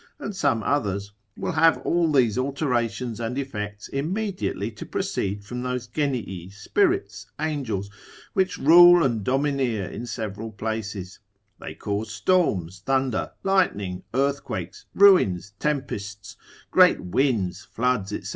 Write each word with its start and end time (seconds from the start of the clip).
and 0.17 0.35
some 0.35 0.63
others, 0.63 1.11
will 1.37 1.51
have 1.51 1.77
all 1.85 2.11
these 2.11 2.35
alterations 2.35 3.19
and 3.19 3.37
effects 3.37 3.87
immediately 3.89 4.71
to 4.71 4.83
proceed 4.83 5.45
from 5.45 5.61
those 5.61 5.85
genii, 5.85 6.49
spirits, 6.49 7.27
angels, 7.39 7.87
which 8.33 8.57
rule 8.57 9.03
and 9.03 9.23
domineer 9.23 9.85
in 9.87 10.07
several 10.07 10.51
places; 10.51 11.19
they 11.59 11.75
cause 11.75 12.11
storms, 12.11 12.79
thunder, 12.83 13.31
lightning, 13.43 14.01
earthquakes, 14.15 14.87
ruins, 14.95 15.53
tempests, 15.59 16.35
great 16.71 16.99
winds, 16.99 17.63
floods, 17.63 18.09
&c. 18.09 18.27